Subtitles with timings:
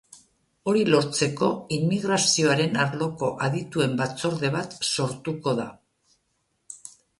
[0.69, 5.71] Hori lortzeko, immigrazioaren arloko adituen batzorde bat sortuko da.